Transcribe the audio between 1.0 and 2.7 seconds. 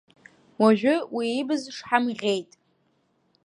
уи ибз шҳам ӷьеит.